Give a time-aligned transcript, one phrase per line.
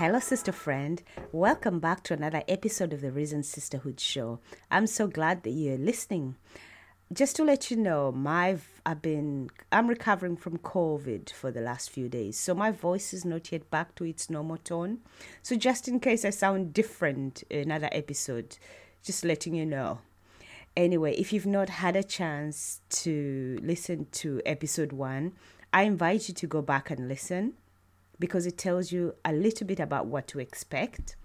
[0.00, 1.02] Hello, sister friend.
[1.30, 4.40] Welcome back to another episode of the Reason Sisterhood Show.
[4.70, 6.36] I'm so glad that you're listening.
[7.12, 8.56] Just to let you know, my
[8.86, 13.26] I've been I'm recovering from COVID for the last few days, so my voice is
[13.26, 15.00] not yet back to its normal tone.
[15.42, 18.56] So just in case I sound different another episode,
[19.04, 19.98] just letting you know.
[20.78, 25.32] Anyway, if you've not had a chance to listen to episode one,
[25.74, 27.52] I invite you to go back and listen
[28.20, 31.16] because it tells you a little bit about what to expect.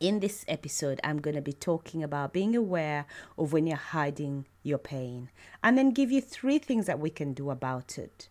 [0.00, 4.46] In this episode, I'm going to be talking about being aware of when you're hiding
[4.62, 5.28] your pain
[5.62, 8.28] and then give you three things that we can do about it.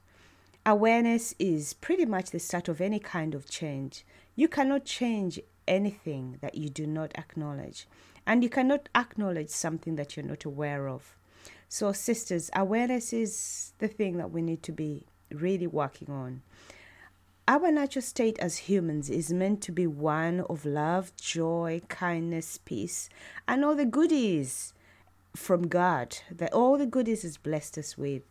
[0.66, 4.06] Awareness is pretty much the start of any kind of change.
[4.36, 7.86] You cannot change anything that you do not acknowledge,
[8.26, 11.18] and you cannot acknowledge something that you're not aware of.
[11.68, 16.44] So, sisters, awareness is the thing that we need to be really working on.
[17.46, 23.10] Our natural state as humans is meant to be one of love, joy, kindness, peace,
[23.50, 24.74] and all the goodies
[25.36, 28.22] from God that all the goodies is blessed us with.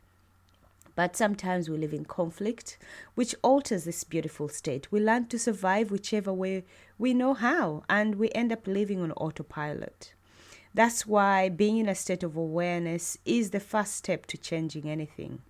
[0.94, 2.78] But sometimes we live in conflict,
[3.14, 4.90] which alters this beautiful state.
[4.90, 6.64] We learn to survive whichever way
[6.98, 10.14] we know how, and we end up living on autopilot.
[10.72, 15.42] That's why being in a state of awareness is the first step to changing anything.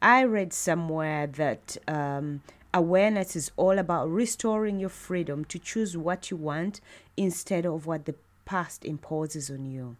[0.00, 2.40] I read somewhere that um,
[2.76, 6.80] awareness is all about restoring your freedom to choose what you want
[7.16, 9.96] instead of what the past imposes on you.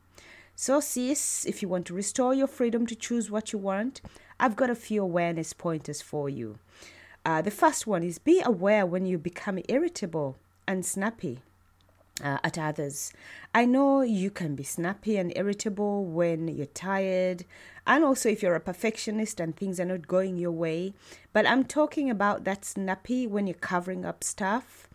[0.54, 4.02] So, sis, if you want to restore your freedom to choose what you want,
[4.38, 6.58] I've got a few awareness pointers for you.
[7.24, 10.36] Uh, the first one is be aware when you become irritable
[10.68, 11.40] and snappy
[12.22, 13.12] uh, at others.
[13.54, 17.44] I know you can be snappy and irritable when you're tired,
[17.86, 20.94] and also if you're a perfectionist and things are not going your way.
[21.32, 24.88] But I'm talking about that snappy when you're covering up stuff.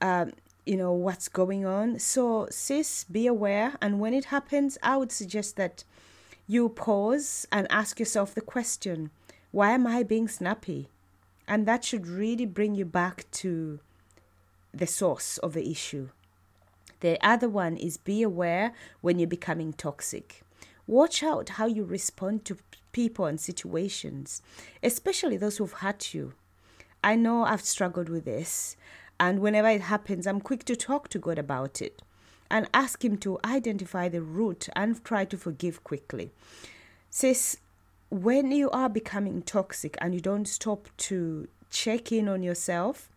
[0.00, 0.32] Um,
[0.66, 1.98] you know what's going on.
[1.98, 3.76] So, sis, be aware.
[3.80, 5.84] And when it happens, I would suggest that
[6.46, 9.10] you pause and ask yourself the question
[9.50, 10.88] why am I being snappy?
[11.48, 13.80] And that should really bring you back to
[14.72, 16.10] the source of the issue.
[17.00, 20.42] The other one is be aware when you're becoming toxic.
[20.86, 22.58] Watch out how you respond to
[22.92, 24.42] people and situations,
[24.82, 26.34] especially those who've hurt you.
[27.02, 28.76] I know I've struggled with this,
[29.18, 32.02] and whenever it happens, I'm quick to talk to God about it
[32.50, 36.32] and ask Him to identify the root and try to forgive quickly.
[37.08, 37.58] Says,
[38.10, 43.08] when you are becoming toxic and you don't stop to check in on yourself,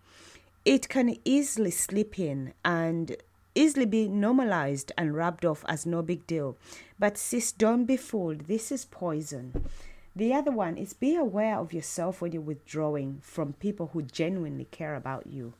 [0.63, 3.17] it can easily slip in and
[3.55, 6.57] easily be normalized and rubbed off as no big deal.
[6.99, 8.41] But sis, don't be fooled.
[8.41, 9.69] This is poison.
[10.15, 14.65] The other one is be aware of yourself when you're withdrawing from people who genuinely
[14.65, 15.53] care about you.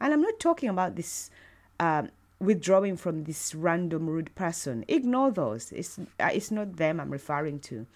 [0.00, 1.30] And I'm not talking about this
[1.78, 4.84] um, withdrawing from this random rude person.
[4.88, 5.70] Ignore those.
[5.72, 7.86] It's, uh, it's not them I'm referring to.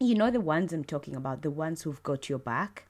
[0.00, 2.86] You know the ones I'm talking about, the ones who've got your back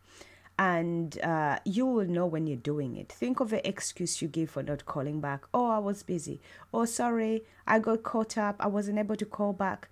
[0.59, 3.11] and uh, you will know when you're doing it.
[3.11, 5.45] Think of the excuse you give for not calling back.
[5.53, 6.41] Oh, I was busy.
[6.73, 8.57] Oh, sorry, I got caught up.
[8.61, 9.89] I wasn't able to call back.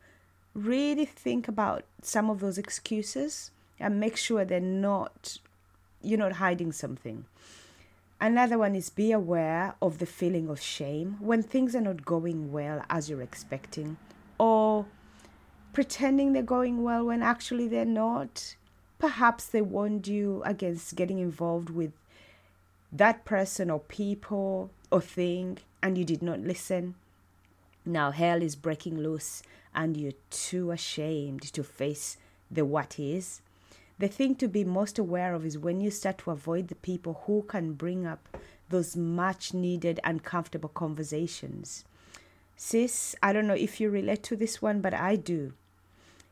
[0.54, 5.38] Really think about some of those excuses and make sure they're not,
[6.02, 7.24] you're not hiding something.
[8.20, 12.52] Another one is be aware of the feeling of shame when things are not going
[12.52, 13.96] well as you're expecting,
[14.38, 14.86] or
[15.72, 18.54] pretending they're going well when actually they're not
[19.02, 21.90] Perhaps they warned you against getting involved with
[22.92, 26.94] that person or people or thing and you did not listen.
[27.84, 29.42] Now hell is breaking loose
[29.74, 32.16] and you're too ashamed to face
[32.48, 33.40] the what is.
[33.98, 37.22] The thing to be most aware of is when you start to avoid the people
[37.26, 38.38] who can bring up
[38.68, 41.84] those much needed uncomfortable conversations.
[42.54, 45.54] Sis, I don't know if you relate to this one, but I do.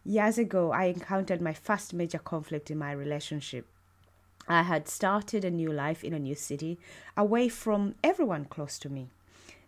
[0.05, 3.67] Years ago, I encountered my first major conflict in my relationship.
[4.49, 6.79] I had started a new life in a new city,
[7.17, 9.11] away from everyone close to me.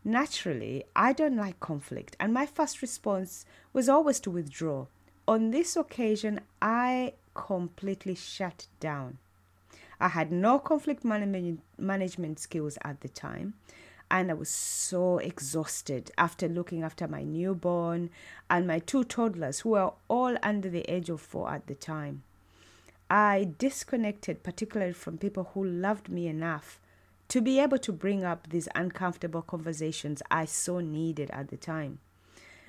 [0.05, 4.87] Naturally, I don't like conflict, and my first response was always to withdraw.
[5.29, 9.19] On this occasion, I completely shut down.
[10.01, 13.55] I had no conflict management skills at the time
[14.13, 18.11] and I was so exhausted after looking after my newborn
[18.51, 22.23] and my two toddlers who were all under the age of four at the time.
[23.09, 26.79] I disconnected, particularly from people who loved me enough
[27.29, 31.99] to be able to bring up these uncomfortable conversations I so needed at the time.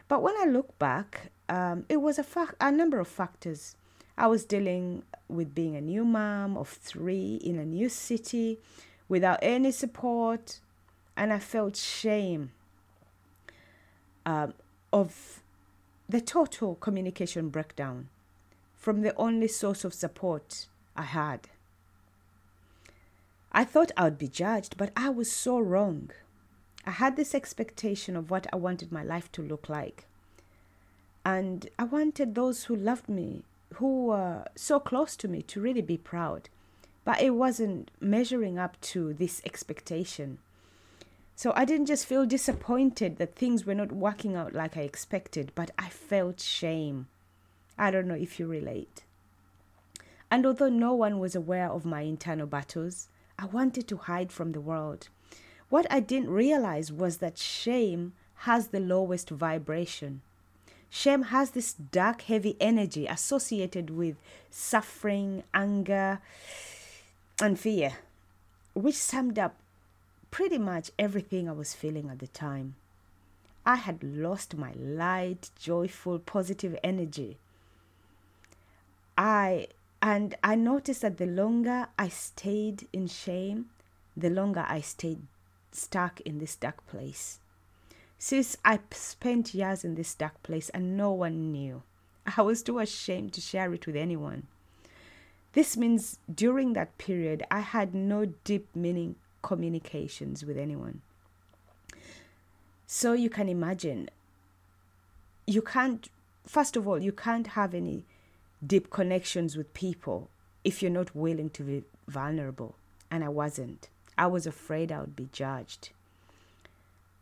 [0.08, 3.76] But when I look back, um, it was a, fa- a number of factors.
[4.18, 8.60] I was dealing with being a new mom of three in a new city
[9.10, 10.60] without any support,
[11.16, 12.52] and I felt shame
[14.26, 14.54] um,
[14.92, 15.42] of
[16.08, 18.10] the total communication breakdown
[18.76, 21.50] from the only source of support I had.
[23.52, 26.10] I thought I would be judged, but I was so wrong.
[26.86, 30.06] I had this expectation of what I wanted my life to look like.
[31.24, 33.44] And I wanted those who loved me,
[33.76, 36.50] who were so close to me, to really be proud.
[37.06, 40.40] But it wasn't measuring up to this expectation.
[41.44, 45.52] So I didn't just feel disappointed that things were not working out like I expected,
[45.56, 47.08] but I felt shame.
[47.78, 49.04] I don't know if you relate.
[50.32, 54.54] And although no one was aware of my internal battles, I wanted to hide from
[54.54, 55.10] the world.
[55.68, 58.14] What I didn't realize was that shame
[58.48, 60.22] has the lowest vibration.
[60.90, 64.16] Shame has this dark, heavy energy associated with
[64.50, 66.22] suffering, anger,
[67.42, 67.98] and fear,
[68.74, 69.58] which summed up
[70.34, 72.74] pretty much everything I was feeling at the time.
[73.68, 77.38] I had lost my light, joyful, positive energy.
[79.16, 79.68] I
[80.02, 83.68] and I noticed that the longer I stayed in shame,
[84.18, 85.22] the longer I stayed
[85.72, 87.38] stuck in this dark place.
[88.18, 91.84] Since I spent years in this dark place and no one knew,
[92.36, 94.48] I was too ashamed to share it with anyone.
[95.52, 101.02] This means during that period, I had no deep meaning communications with anyone.
[102.88, 104.10] So you can imagine,
[105.46, 106.10] you can't,
[106.48, 108.06] first of all, you can't have any
[108.66, 110.30] deep connections with people
[110.64, 112.76] if you're not willing to be vulnerable.
[113.12, 113.90] And I wasn't.
[114.18, 115.92] I was afraid I would be judged.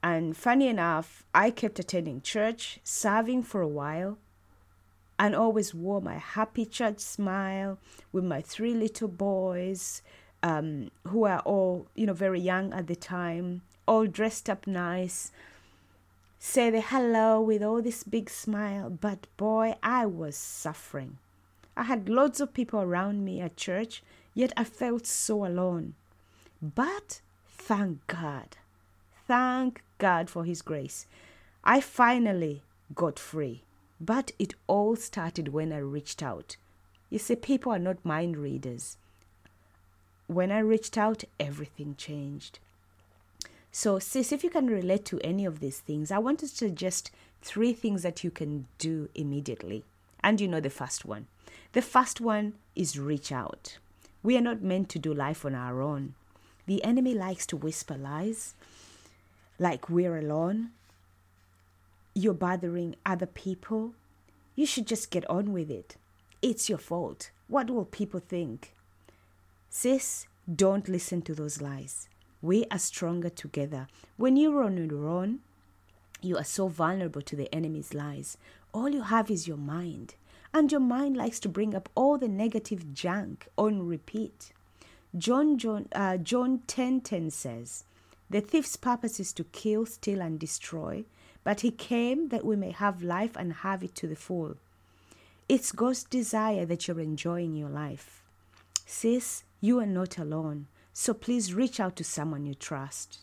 [0.03, 4.17] And funny enough, I kept attending church, serving for a while,
[5.19, 7.77] and always wore my happy church smile
[8.11, 10.01] with my three little boys,
[10.43, 15.31] um, who are all, you know, very young at the time, all dressed up nice,
[16.39, 18.89] say the hello with all this big smile.
[18.89, 21.17] But boy, I was suffering.
[21.75, 24.03] I had lots of people around me at church,
[24.33, 25.93] yet I felt so alone.
[26.61, 28.57] But thank God,
[29.27, 31.05] thank God for His grace.
[31.63, 33.63] I finally got free.
[34.03, 36.57] But it all started when I reached out.
[37.11, 38.97] You see, people are not mind readers.
[40.31, 42.59] When I reached out, everything changed.
[43.69, 47.11] So, sis, if you can relate to any of these things, I want to suggest
[47.41, 49.83] three things that you can do immediately.
[50.23, 51.27] And you know the first one.
[51.73, 53.77] The first one is reach out.
[54.23, 56.13] We are not meant to do life on our own.
[56.65, 58.53] The enemy likes to whisper lies,
[59.59, 60.69] like we're alone,
[62.13, 63.95] you're bothering other people.
[64.55, 65.97] You should just get on with it.
[66.41, 67.31] It's your fault.
[67.49, 68.73] What will people think?
[69.73, 72.09] Sis, don't listen to those lies.
[72.41, 73.87] We are stronger together.
[74.17, 75.39] When you're on your own,
[76.21, 78.37] you are so vulnerable to the enemy's lies.
[78.73, 80.15] All you have is your mind,
[80.53, 84.51] and your mind likes to bring up all the negative junk on repeat.
[85.17, 87.85] John John uh, John 10:10 10, 10 says,
[88.29, 91.05] "The thief's purpose is to kill, steal and destroy,
[91.45, 94.57] but he came that we may have life and have it to the full."
[95.47, 98.20] It's God's desire that you're enjoying your life.
[98.93, 100.67] Sis, you are not alone.
[100.91, 103.19] So please reach out to someone you trust.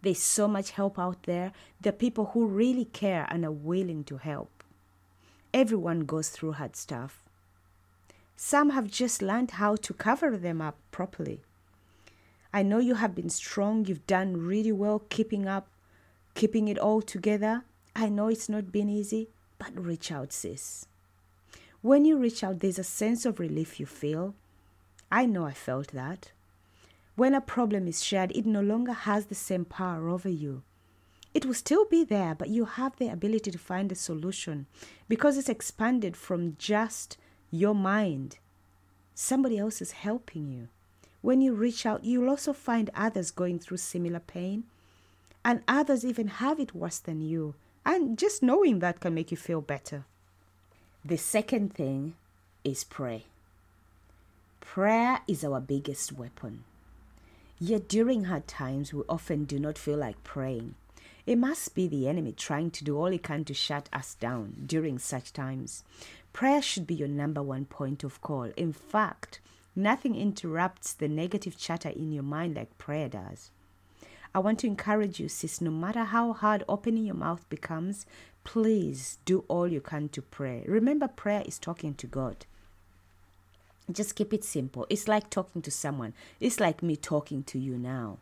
[0.00, 1.52] There's so much help out there.
[1.78, 4.64] There are people who really care and are willing to help.
[5.52, 7.22] Everyone goes through hard stuff.
[8.34, 11.42] Some have just learned how to cover them up properly.
[12.50, 15.68] I know you have been strong, you've done really well keeping up,
[16.34, 17.62] keeping it all together.
[17.94, 20.86] I know it's not been easy, but reach out, sis.
[21.82, 24.34] When you reach out, there's a sense of relief you feel.
[25.12, 26.32] I know I felt that.
[27.16, 30.62] When a problem is shared, it no longer has the same power over you.
[31.34, 34.64] It will still be there, but you have the ability to find a solution
[35.08, 37.18] because it's expanded from just
[37.50, 38.38] your mind.
[39.14, 40.68] Somebody else is helping you.
[41.20, 44.64] When you reach out, you'll also find others going through similar pain,
[45.44, 47.54] and others even have it worse than you.
[47.84, 50.06] And just knowing that can make you feel better.
[51.04, 52.14] The second thing
[52.64, 53.26] is pray.
[54.62, 56.64] Prayer is our biggest weapon.
[57.58, 60.76] Yet during hard times, we often do not feel like praying.
[61.26, 64.54] It must be the enemy trying to do all he can to shut us down
[64.64, 65.84] during such times.
[66.32, 68.50] Prayer should be your number one point of call.
[68.56, 69.40] In fact,
[69.76, 73.50] nothing interrupts the negative chatter in your mind like prayer does.
[74.34, 78.06] I want to encourage you, sis, no matter how hard opening your mouth becomes,
[78.42, 80.64] please do all you can to pray.
[80.66, 82.46] Remember, prayer is talking to God.
[83.92, 84.86] Just keep it simple.
[84.88, 88.18] It's like talking to someone, it's like me talking to you now.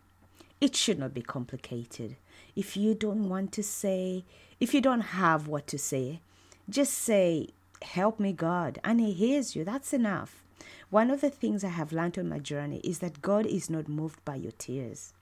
[0.60, 2.16] It should not be complicated.
[2.54, 4.24] If you don't want to say,
[4.58, 6.20] if you don't have what to say,
[6.68, 7.48] just say,
[7.82, 9.64] Help me, God, and He hears you.
[9.64, 10.44] That's enough.
[10.90, 13.88] One of the things I have learned on my journey is that God is not
[13.88, 15.14] moved by your tears,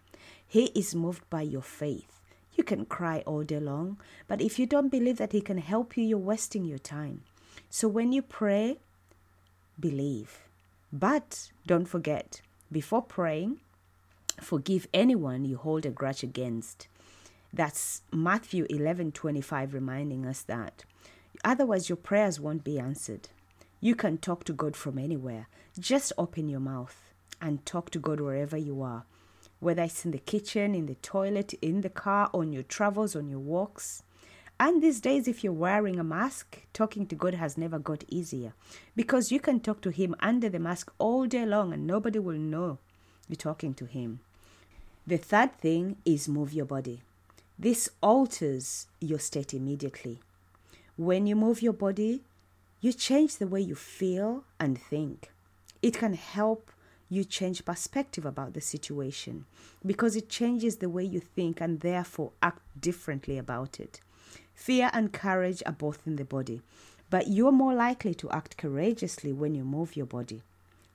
[0.46, 2.20] He is moved by your faith.
[2.54, 5.96] You can cry all day long, but if you don't believe that He can help
[5.96, 7.22] you, you're wasting your time.
[7.70, 8.78] So when you pray,
[9.78, 10.40] believe.
[10.92, 13.60] But don't forget, before praying,
[14.40, 16.88] forgive anyone you hold a grudge against.
[17.52, 20.84] That's Matthew 11:25 reminding us that.
[21.44, 23.28] Otherwise your prayers won't be answered.
[23.80, 25.46] You can talk to God from anywhere.
[25.78, 29.04] Just open your mouth and talk to God wherever you are.
[29.60, 33.28] Whether it's in the kitchen, in the toilet, in the car, on your travels, on
[33.28, 34.02] your walks.
[34.60, 38.54] And these days, if you're wearing a mask, talking to God has never got easier
[38.96, 42.38] because you can talk to Him under the mask all day long and nobody will
[42.38, 42.78] know
[43.28, 44.20] you're talking to Him.
[45.06, 47.02] The third thing is move your body.
[47.58, 50.20] This alters your state immediately.
[50.96, 52.22] When you move your body,
[52.80, 55.30] you change the way you feel and think.
[55.82, 56.70] It can help
[57.08, 59.46] you change perspective about the situation
[59.86, 64.00] because it changes the way you think and therefore act differently about it.
[64.58, 66.62] Fear and courage are both in the body,
[67.08, 70.42] but you're more likely to act courageously when you move your body.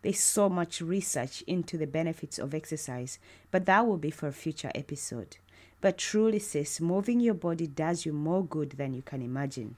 [0.02, 3.20] There's so much research into the benefits of exercise,
[3.52, 5.38] but that will be for a future episode.
[5.80, 9.76] But truly, sis, moving your body does you more good than you can imagine.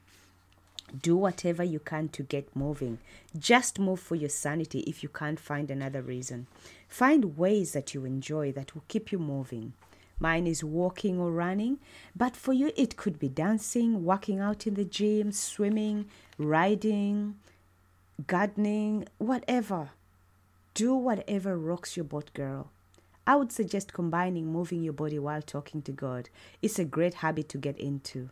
[1.00, 2.98] Do whatever you can to get moving.
[3.38, 6.48] Just move for your sanity if you can't find another reason.
[6.88, 9.74] Find ways that you enjoy that will keep you moving.
[10.18, 11.78] Mine is walking or running,
[12.14, 16.06] but for you, it could be dancing, working out in the gym, swimming,
[16.38, 17.36] riding,
[18.26, 19.90] gardening, whatever.
[20.72, 22.70] Do whatever rocks your boat, girl.
[23.26, 26.28] I would suggest combining moving your body while talking to God.
[26.62, 28.30] It's a great habit to get into.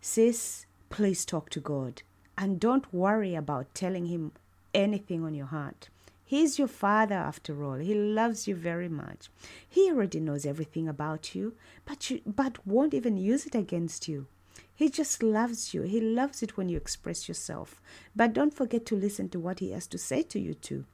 [0.00, 2.02] Sis, please talk to God
[2.38, 4.32] and don't worry about telling Him
[4.72, 5.88] anything on your heart.
[6.32, 7.74] He's your father after all.
[7.74, 9.28] He loves you very much.
[9.68, 14.28] He already knows everything about you, but you but won't even use it against you.
[14.74, 15.82] He just loves you.
[15.82, 17.82] He loves it when you express yourself.
[18.16, 20.86] But don't forget to listen to what he has to say to you too.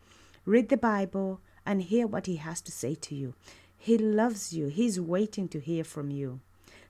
[0.45, 3.35] Read the Bible and hear what he has to say to you.
[3.77, 4.67] He loves you.
[4.67, 6.41] He's waiting to hear from you.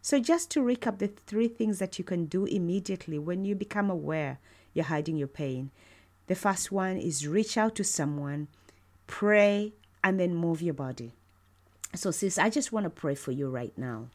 [0.00, 3.90] So, just to recap the three things that you can do immediately when you become
[3.90, 4.38] aware
[4.72, 5.70] you're hiding your pain
[6.28, 8.48] the first one is reach out to someone,
[9.06, 9.72] pray,
[10.04, 11.12] and then move your body.
[11.94, 14.08] So, sis, I just want to pray for you right now.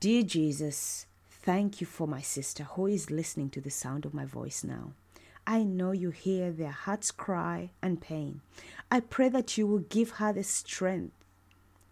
[0.00, 4.24] Dear Jesus, thank you for my sister who is listening to the sound of my
[4.24, 4.92] voice now.
[5.46, 8.40] I know you hear their hearts cry and pain.
[8.90, 11.14] I pray that you will give her the strength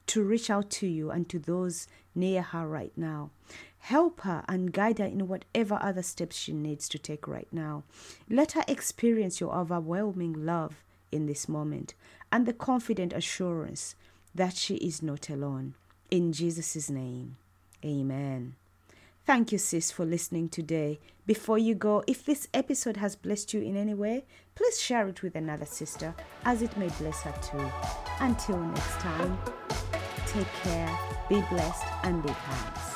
[0.09, 3.30] to reach out to you and to those near her right now.
[3.78, 7.85] Help her and guide her in whatever other steps she needs to take right now.
[8.28, 10.82] Let her experience your overwhelming love
[11.12, 11.94] in this moment
[12.32, 13.94] and the confident assurance
[14.35, 15.75] that she is not alone.
[16.11, 17.37] In Jesus' name,
[17.85, 18.54] amen.
[19.26, 21.00] Thank you, sis, for listening today.
[21.26, 25.23] Before you go, if this episode has blessed you in any way, please share it
[25.23, 27.70] with another sister as it may bless her too.
[28.20, 29.37] Until next time,
[30.37, 30.99] take care,
[31.31, 32.96] be blessed, and be kind.